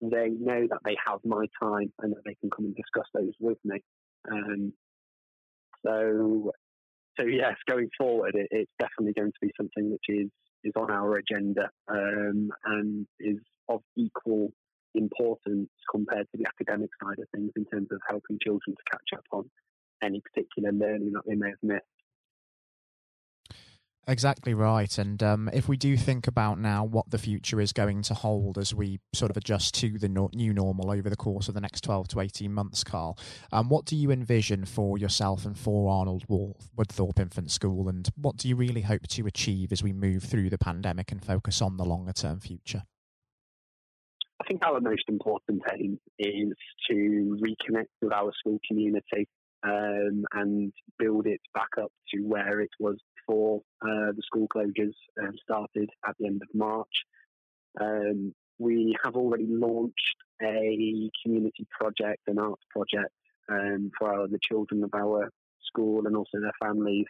they 0.00 0.28
know 0.28 0.66
that 0.68 0.80
they 0.84 0.96
have 1.06 1.20
my 1.24 1.46
time 1.60 1.92
and 2.00 2.12
that 2.12 2.22
they 2.24 2.34
can 2.40 2.50
come 2.50 2.66
and 2.66 2.76
discuss 2.76 3.06
those 3.14 3.32
with 3.40 3.58
me. 3.64 3.82
Um, 4.30 4.72
so, 5.84 6.52
so 7.18 7.26
yes, 7.26 7.54
going 7.68 7.88
forward, 7.96 8.34
it, 8.34 8.48
it's 8.50 8.70
definitely 8.78 9.14
going 9.14 9.32
to 9.32 9.46
be 9.46 9.52
something 9.56 9.90
which 9.90 10.04
is 10.08 10.30
is 10.64 10.72
on 10.76 10.90
our 10.90 11.16
agenda 11.16 11.70
um, 11.88 12.50
and 12.64 13.06
is 13.20 13.38
of 13.68 13.80
equal 13.96 14.52
importance 14.94 15.68
compared 15.90 16.26
to 16.30 16.38
the 16.38 16.46
academic 16.46 16.90
side 17.02 17.18
of 17.18 17.28
things 17.34 17.50
in 17.56 17.64
terms 17.66 17.88
of 17.90 18.00
helping 18.08 18.38
children 18.42 18.74
to 18.74 18.90
catch 18.90 19.18
up 19.18 19.24
on 19.32 19.44
any 20.02 20.20
particular 20.20 20.72
learning 20.72 21.12
that 21.12 21.22
they 21.26 21.34
may 21.34 21.50
have 21.50 21.62
missed. 21.62 21.95
Exactly 24.08 24.54
right. 24.54 24.98
And 24.98 25.20
um, 25.20 25.50
if 25.52 25.68
we 25.68 25.76
do 25.76 25.96
think 25.96 26.28
about 26.28 26.60
now 26.60 26.84
what 26.84 27.10
the 27.10 27.18
future 27.18 27.60
is 27.60 27.72
going 27.72 28.02
to 28.02 28.14
hold 28.14 28.56
as 28.56 28.72
we 28.72 29.00
sort 29.12 29.32
of 29.32 29.36
adjust 29.36 29.74
to 29.76 29.98
the 29.98 30.08
no- 30.08 30.30
new 30.32 30.52
normal 30.52 30.92
over 30.92 31.10
the 31.10 31.16
course 31.16 31.48
of 31.48 31.54
the 31.54 31.60
next 31.60 31.80
12 31.82 32.06
to 32.08 32.20
18 32.20 32.52
months, 32.52 32.84
Karl, 32.84 33.18
um, 33.50 33.68
what 33.68 33.84
do 33.84 33.96
you 33.96 34.12
envision 34.12 34.64
for 34.64 34.96
yourself 34.96 35.44
and 35.44 35.58
for 35.58 35.90
Arnold 35.90 36.24
Woodthorpe 36.28 37.18
Infant 37.18 37.50
School? 37.50 37.88
And 37.88 38.08
what 38.14 38.36
do 38.36 38.48
you 38.48 38.54
really 38.54 38.82
hope 38.82 39.08
to 39.08 39.26
achieve 39.26 39.72
as 39.72 39.82
we 39.82 39.92
move 39.92 40.22
through 40.22 40.50
the 40.50 40.58
pandemic 40.58 41.10
and 41.10 41.24
focus 41.24 41.60
on 41.60 41.76
the 41.76 41.84
longer 41.84 42.12
term 42.12 42.38
future? 42.38 42.84
I 44.40 44.44
think 44.46 44.64
our 44.64 44.80
most 44.80 45.04
important 45.08 45.62
aim 45.74 45.98
is 46.20 46.52
to 46.90 47.40
reconnect 47.42 47.86
with 48.00 48.12
our 48.12 48.30
school 48.38 48.60
community 48.68 49.26
um, 49.66 50.24
and 50.32 50.72
build 50.98 51.26
it 51.26 51.40
back 51.54 51.70
up 51.80 51.92
to 52.14 52.20
where 52.20 52.60
it 52.60 52.70
was 52.78 52.96
before 53.16 53.60
uh, 53.82 54.12
the 54.14 54.22
school 54.24 54.46
closures 54.54 54.94
um, 55.20 55.32
started 55.42 55.90
at 56.08 56.14
the 56.18 56.26
end 56.26 56.40
of 56.42 56.48
March. 56.54 57.04
Um, 57.80 58.32
we 58.58 58.96
have 59.04 59.16
already 59.16 59.46
launched 59.48 60.16
a 60.42 61.10
community 61.22 61.66
project, 61.78 62.22
an 62.26 62.38
arts 62.38 62.62
project 62.70 63.12
um, 63.50 63.90
for 63.98 64.12
our, 64.12 64.28
the 64.28 64.38
children 64.42 64.84
of 64.84 64.90
our 64.94 65.30
school 65.66 66.06
and 66.06 66.16
also 66.16 66.40
their 66.40 66.52
families 66.62 67.06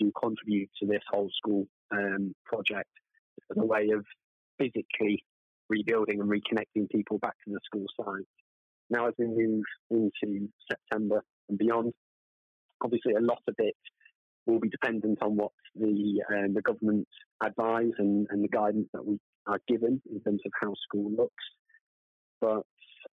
to 0.00 0.12
contribute 0.20 0.70
to 0.80 0.86
this 0.86 1.02
whole 1.10 1.30
school 1.36 1.66
um, 1.90 2.32
project 2.44 2.88
as 3.50 3.56
a 3.56 3.66
way 3.66 3.88
of 3.90 4.04
physically 4.58 5.24
rebuilding 5.68 6.20
and 6.20 6.30
reconnecting 6.30 6.88
people 6.90 7.18
back 7.18 7.34
to 7.44 7.52
the 7.52 7.60
school 7.64 7.86
site. 7.96 8.26
Now, 8.88 9.08
as 9.08 9.14
we 9.18 9.26
move 9.26 9.62
into 9.90 10.48
September 10.68 11.22
and 11.50 11.58
beyond, 11.58 11.92
obviously 12.82 13.12
a 13.14 13.20
lot 13.20 13.42
of 13.46 13.54
it 13.58 13.76
will 14.46 14.60
be 14.60 14.68
dependent 14.68 15.18
on 15.22 15.36
what 15.36 15.52
the 15.74 16.22
uh, 16.28 16.48
the 16.52 16.62
government 16.62 17.06
advise 17.42 17.92
and, 17.98 18.26
and 18.30 18.42
the 18.42 18.48
guidance 18.48 18.88
that 18.92 19.06
we 19.06 19.18
are 19.46 19.60
given 19.68 20.00
in 20.10 20.20
terms 20.20 20.40
of 20.46 20.52
how 20.60 20.72
school 20.82 21.10
looks. 21.10 21.44
But 22.40 22.66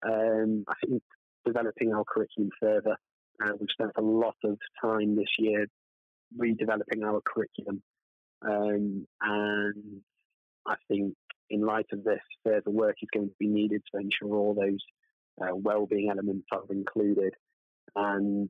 um, 0.08 0.65
I 0.68 0.74
think 0.86 1.01
developing 1.46 1.94
our 1.94 2.04
curriculum 2.08 2.51
further, 2.60 2.98
uh, 3.44 3.51
we've 3.60 3.70
spent 3.72 3.92
a 3.98 4.01
lot 4.01 4.36
of 4.44 4.58
time 4.82 5.15
this 5.15 5.34
year 5.39 5.68
redeveloping 6.38 7.04
our 7.04 7.22
curriculum, 7.25 7.82
um, 8.42 9.08
and 9.22 10.01
I 10.68 10.75
think 10.88 11.15
in 11.50 11.62
light 11.62 11.88
of 11.92 12.04
this, 12.04 12.20
further 12.44 12.72
work 12.72 12.96
is 13.01 13.10
going 13.13 13.30
to 13.30 13.36
be 13.39 13.48
needed 13.48 13.82
to 13.92 14.01
ensure 14.01 14.36
all 14.36 14.54
those 14.56 14.80
uh, 15.42 15.56
well-being 15.56 16.10
elements 16.10 16.48
are 16.51 16.63
included 16.70 17.34
and 17.96 18.50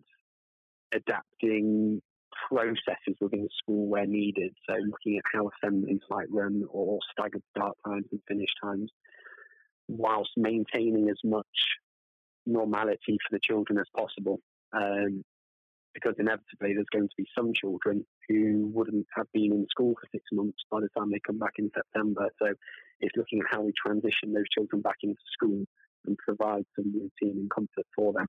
adapting 0.93 2.01
processes 2.49 3.15
within 3.21 3.43
the 3.43 3.49
school 3.57 3.87
where 3.87 4.05
needed. 4.05 4.53
So 4.67 4.75
looking 4.75 5.17
at 5.17 5.23
how 5.33 5.49
assemblies 5.49 6.01
might 6.09 6.31
run 6.31 6.63
or 6.69 6.99
staggered 7.11 7.43
start 7.55 7.77
times 7.85 8.05
and 8.11 8.21
finish 8.27 8.49
times, 8.61 8.91
whilst 9.87 10.31
maintaining 10.37 11.09
as 11.09 11.19
much 11.23 11.45
normality 12.45 13.17
for 13.27 13.31
the 13.31 13.39
children 13.41 13.79
as 13.79 13.87
possible. 13.95 14.39
Um, 14.73 15.23
because 15.93 16.15
inevitably 16.19 16.73
there's 16.73 16.91
going 16.91 17.07
to 17.07 17.15
be 17.17 17.25
some 17.35 17.53
children 17.53 18.05
who 18.27 18.69
wouldn't 18.73 19.07
have 19.15 19.27
been 19.33 19.53
in 19.53 19.65
school 19.69 19.93
for 19.99 20.07
six 20.11 20.25
months 20.33 20.57
by 20.69 20.81
the 20.81 20.89
time 20.89 21.09
they 21.09 21.21
come 21.25 21.39
back 21.39 21.53
in 21.57 21.71
September. 21.73 22.29
So 22.37 22.53
it's 22.99 23.15
looking 23.15 23.39
at 23.39 23.45
how 23.49 23.61
we 23.61 23.71
transition 23.73 24.33
those 24.33 24.49
children 24.53 24.81
back 24.81 24.97
into 25.03 25.15
school 25.31 25.63
and 26.05 26.17
provide 26.17 26.65
some 26.75 26.93
routine 26.93 27.39
and 27.39 27.49
comfort 27.49 27.87
for 27.95 28.11
them. 28.11 28.27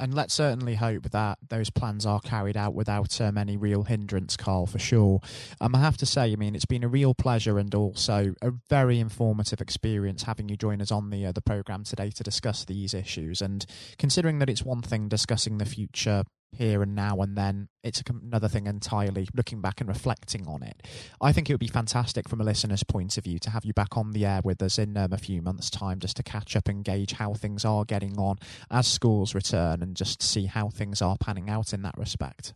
And 0.00 0.14
let's 0.14 0.32
certainly 0.32 0.76
hope 0.76 1.10
that 1.10 1.38
those 1.50 1.68
plans 1.68 2.06
are 2.06 2.20
carried 2.20 2.56
out 2.56 2.74
without 2.74 3.20
um, 3.20 3.36
any 3.36 3.58
real 3.58 3.82
hindrance, 3.82 4.34
Karl, 4.36 4.66
for 4.66 4.78
sure. 4.78 5.20
Um, 5.60 5.74
I 5.74 5.80
have 5.80 5.98
to 5.98 6.06
say, 6.06 6.32
I 6.32 6.36
mean, 6.36 6.54
it's 6.54 6.64
been 6.64 6.82
a 6.82 6.88
real 6.88 7.12
pleasure 7.14 7.58
and 7.58 7.74
also 7.74 8.34
a 8.40 8.50
very 8.70 8.98
informative 8.98 9.60
experience 9.60 10.22
having 10.22 10.48
you 10.48 10.56
join 10.56 10.80
us 10.80 10.90
on 10.90 11.10
the 11.10 11.26
uh, 11.26 11.32
the 11.32 11.42
program 11.42 11.84
today 11.84 12.10
to 12.10 12.22
discuss 12.22 12.64
these 12.64 12.94
issues. 12.94 13.42
And 13.42 13.66
considering 13.98 14.38
that 14.38 14.48
it's 14.48 14.64
one 14.64 14.80
thing 14.80 15.08
discussing 15.08 15.58
the 15.58 15.66
future 15.66 16.24
here 16.52 16.82
and 16.82 16.94
now 16.94 17.16
and 17.18 17.36
then 17.36 17.68
it's 17.82 18.02
another 18.08 18.48
thing 18.48 18.66
entirely 18.66 19.28
looking 19.34 19.60
back 19.60 19.80
and 19.80 19.88
reflecting 19.88 20.46
on 20.46 20.62
it. 20.62 20.86
I 21.20 21.32
think 21.32 21.48
it 21.48 21.52
would 21.52 21.60
be 21.60 21.68
fantastic 21.68 22.28
from 22.28 22.40
a 22.40 22.44
listener's 22.44 22.82
point 22.82 23.16
of 23.16 23.24
view 23.24 23.38
to 23.40 23.50
have 23.50 23.64
you 23.64 23.72
back 23.72 23.96
on 23.96 24.12
the 24.12 24.26
air 24.26 24.40
with 24.44 24.62
us 24.62 24.78
in 24.78 24.96
um, 24.96 25.12
a 25.12 25.18
few 25.18 25.42
months 25.42 25.70
time 25.70 25.98
just 25.98 26.16
to 26.16 26.22
catch 26.22 26.56
up 26.56 26.68
and 26.68 26.84
gauge 26.84 27.12
how 27.12 27.34
things 27.34 27.64
are 27.64 27.84
getting 27.84 28.18
on 28.18 28.38
as 28.70 28.86
schools 28.86 29.34
return 29.34 29.82
and 29.82 29.96
just 29.96 30.22
see 30.22 30.46
how 30.46 30.68
things 30.68 31.00
are 31.00 31.16
panning 31.18 31.48
out 31.48 31.72
in 31.72 31.82
that 31.82 31.96
respect. 31.96 32.54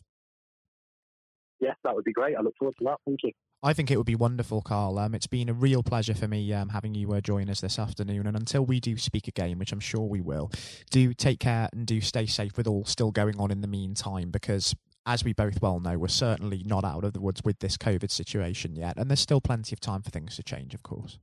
Yes 1.60 1.76
that 1.84 1.94
would 1.94 2.04
be 2.04 2.12
great. 2.12 2.36
I 2.36 2.42
look 2.42 2.56
forward 2.58 2.74
to 2.78 2.84
that. 2.84 2.98
Thank 3.06 3.20
you 3.22 3.32
I 3.64 3.72
think 3.72 3.90
it 3.90 3.96
would 3.96 4.04
be 4.04 4.14
wonderful, 4.14 4.60
Karl. 4.60 4.98
Um, 4.98 5.14
it's 5.14 5.26
been 5.26 5.48
a 5.48 5.54
real 5.54 5.82
pleasure 5.82 6.12
for 6.12 6.28
me 6.28 6.52
um, 6.52 6.68
having 6.68 6.94
you 6.94 7.10
uh, 7.14 7.22
join 7.22 7.48
us 7.48 7.62
this 7.62 7.78
afternoon. 7.78 8.26
And 8.26 8.36
until 8.36 8.62
we 8.62 8.78
do 8.78 8.98
speak 8.98 9.26
again, 9.26 9.58
which 9.58 9.72
I'm 9.72 9.80
sure 9.80 10.02
we 10.02 10.20
will, 10.20 10.50
do 10.90 11.14
take 11.14 11.40
care 11.40 11.70
and 11.72 11.86
do 11.86 12.02
stay 12.02 12.26
safe 12.26 12.58
with 12.58 12.66
all 12.66 12.84
still 12.84 13.10
going 13.10 13.40
on 13.40 13.50
in 13.50 13.62
the 13.62 13.66
meantime, 13.66 14.30
because 14.30 14.74
as 15.06 15.24
we 15.24 15.32
both 15.32 15.62
well 15.62 15.80
know, 15.80 15.96
we're 15.96 16.08
certainly 16.08 16.62
not 16.66 16.84
out 16.84 17.04
of 17.04 17.14
the 17.14 17.20
woods 17.20 17.40
with 17.42 17.58
this 17.60 17.78
COVID 17.78 18.10
situation 18.10 18.76
yet. 18.76 18.98
And 18.98 19.10
there's 19.10 19.20
still 19.20 19.40
plenty 19.40 19.72
of 19.72 19.80
time 19.80 20.02
for 20.02 20.10
things 20.10 20.36
to 20.36 20.42
change, 20.42 20.74
of 20.74 20.82
course. 20.82 21.18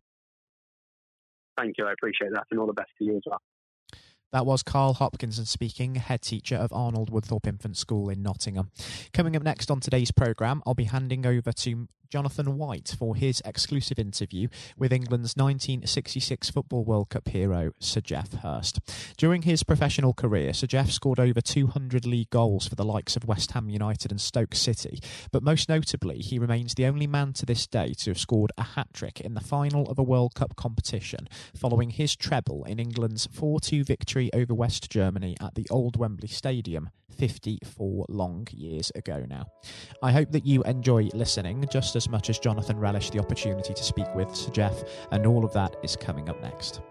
Thank 1.59 1.75
you. 1.77 1.85
I 1.85 1.91
appreciate 1.91 2.31
that. 2.33 2.45
And 2.49 2.59
all 2.59 2.65
the 2.65 2.73
best 2.73 2.89
to 2.97 3.05
you 3.05 3.17
as 3.17 3.23
well. 3.27 3.41
That 4.31 4.47
was 4.47 4.63
Karl 4.63 4.93
Hopkinson 4.93 5.45
speaking, 5.45 5.95
head 5.95 6.21
teacher 6.21 6.55
of 6.55 6.73
Arnold 6.73 7.11
Woodthorpe 7.11 7.45
Infant 7.45 7.77
School 7.77 8.09
in 8.09 8.23
Nottingham. 8.23 8.71
Coming 9.13 9.35
up 9.35 9.43
next 9.43 9.69
on 9.69 9.79
today's 9.79 10.11
programme, 10.11 10.63
I'll 10.65 10.73
be 10.73 10.85
handing 10.85 11.25
over 11.25 11.51
to 11.51 11.87
Jonathan 12.11 12.57
White 12.57 12.93
for 12.99 13.15
his 13.15 13.41
exclusive 13.45 13.97
interview 13.97 14.49
with 14.77 14.91
England's 14.91 15.37
1966 15.37 16.49
Football 16.49 16.83
World 16.83 17.09
Cup 17.09 17.29
hero, 17.29 17.71
Sir 17.79 18.01
Geoff 18.01 18.33
Hurst. 18.33 18.79
During 19.15 19.43
his 19.43 19.63
professional 19.63 20.13
career, 20.13 20.53
Sir 20.53 20.67
Geoff 20.67 20.91
scored 20.91 21.21
over 21.21 21.39
200 21.39 22.05
league 22.05 22.29
goals 22.29 22.67
for 22.67 22.75
the 22.75 22.83
likes 22.83 23.15
of 23.15 23.25
West 23.25 23.53
Ham 23.53 23.69
United 23.69 24.11
and 24.11 24.19
Stoke 24.19 24.53
City, 24.53 24.99
but 25.31 25.41
most 25.41 25.69
notably, 25.69 26.17
he 26.17 26.37
remains 26.37 26.73
the 26.73 26.85
only 26.85 27.07
man 27.07 27.31
to 27.33 27.45
this 27.45 27.65
day 27.65 27.93
to 27.99 28.09
have 28.09 28.19
scored 28.19 28.51
a 28.57 28.63
hat 28.63 28.87
trick 28.93 29.21
in 29.21 29.33
the 29.33 29.39
final 29.39 29.89
of 29.89 29.97
a 29.97 30.03
World 30.03 30.35
Cup 30.35 30.57
competition, 30.57 31.29
following 31.55 31.91
his 31.91 32.17
treble 32.17 32.65
in 32.65 32.77
England's 32.77 33.25
4 33.27 33.61
2 33.61 33.85
victory 33.85 34.29
over 34.33 34.53
West 34.53 34.89
Germany 34.89 35.37
at 35.39 35.55
the 35.55 35.67
Old 35.69 35.95
Wembley 35.95 36.27
Stadium 36.27 36.89
54 37.11 38.05
long 38.09 38.47
years 38.51 38.91
ago 38.95 39.25
now. 39.29 39.45
I 40.01 40.11
hope 40.11 40.31
that 40.31 40.45
you 40.45 40.63
enjoy 40.63 41.09
listening 41.13 41.65
just 41.71 41.95
as 41.95 42.09
much 42.09 42.29
as 42.29 42.39
Jonathan 42.39 42.79
relished 42.79 43.13
the 43.13 43.19
opportunity 43.19 43.73
to 43.73 43.83
speak 43.83 44.07
with 44.15 44.35
Sir 44.35 44.51
Geoff, 44.51 44.83
and 45.11 45.25
all 45.25 45.45
of 45.45 45.53
that 45.53 45.75
is 45.83 45.95
coming 45.95 46.29
up 46.29 46.41
next. 46.41 46.81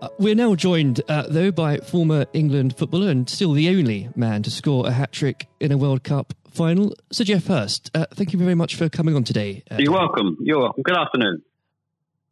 Uh, 0.00 0.08
we're 0.18 0.34
now 0.34 0.54
joined, 0.54 1.00
uh, 1.08 1.24
though, 1.28 1.50
by 1.50 1.78
former 1.78 2.24
England 2.32 2.76
footballer 2.76 3.10
and 3.10 3.28
still 3.28 3.52
the 3.52 3.68
only 3.68 4.08
man 4.14 4.44
to 4.44 4.50
score 4.50 4.86
a 4.86 4.92
hat 4.92 5.10
trick 5.10 5.48
in 5.58 5.72
a 5.72 5.76
World 5.76 6.04
Cup 6.04 6.34
final, 6.52 6.94
Sir 7.10 7.24
Geoff 7.24 7.46
Hurst. 7.46 7.90
Uh, 7.94 8.06
thank 8.14 8.32
you 8.32 8.38
very 8.38 8.54
much 8.54 8.76
for 8.76 8.88
coming 8.88 9.16
on 9.16 9.24
today. 9.24 9.64
Uh, 9.70 9.76
You're 9.78 9.92
welcome. 9.92 10.36
You're 10.40 10.60
welcome. 10.60 10.82
Good 10.84 10.96
afternoon. 10.96 11.42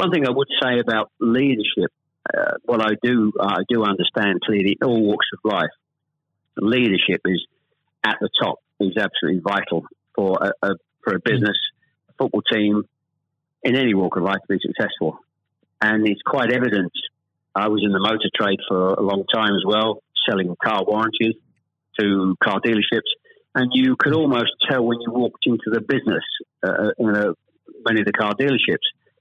One 0.00 0.10
thing 0.10 0.26
I 0.26 0.30
would 0.30 0.48
say 0.62 0.78
about 0.78 1.12
leadership, 1.20 1.92
uh, 2.32 2.52
what 2.64 2.80
I 2.82 2.94
do, 3.02 3.34
uh, 3.38 3.56
I 3.58 3.64
do 3.68 3.84
understand 3.84 4.40
clearly 4.40 4.78
in 4.80 4.88
all 4.88 5.02
walks 5.02 5.26
of 5.34 5.40
life. 5.44 5.68
Leadership 6.56 7.20
is 7.26 7.44
at 8.02 8.16
the 8.18 8.30
top 8.42 8.60
is 8.80 8.96
absolutely 8.96 9.42
vital 9.44 9.84
for 10.14 10.38
a, 10.40 10.68
a 10.68 10.70
for 11.04 11.16
a 11.16 11.20
business, 11.22 11.58
football 12.16 12.40
team 12.50 12.82
in 13.62 13.76
any 13.76 13.92
walk 13.92 14.16
of 14.16 14.22
life 14.22 14.38
to 14.48 14.56
be 14.56 14.58
successful. 14.62 15.18
And 15.82 16.08
it's 16.08 16.22
quite 16.22 16.50
evident. 16.50 16.92
I 17.54 17.68
was 17.68 17.82
in 17.84 17.92
the 17.92 18.00
motor 18.00 18.30
trade 18.34 18.60
for 18.66 18.94
a 18.94 19.02
long 19.02 19.24
time 19.30 19.54
as 19.54 19.64
well, 19.66 20.02
selling 20.26 20.56
car 20.64 20.82
warranties 20.86 21.34
to 21.98 22.36
car 22.42 22.58
dealerships. 22.64 23.10
And 23.54 23.70
you 23.74 23.96
could 23.98 24.14
almost 24.14 24.52
tell 24.66 24.82
when 24.82 24.98
you 25.02 25.12
walked 25.12 25.44
into 25.44 25.68
the 25.70 25.82
business, 25.82 26.24
uh, 26.62 26.92
in 26.98 27.10
a, 27.10 27.34
many 27.84 28.00
of 28.00 28.06
the 28.06 28.12
car 28.12 28.32
dealerships, 28.32 28.88